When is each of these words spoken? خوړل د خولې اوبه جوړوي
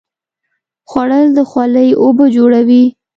خوړل 0.89 1.25
د 1.37 1.39
خولې 1.49 1.87
اوبه 2.03 2.25
جوړوي 2.35 2.83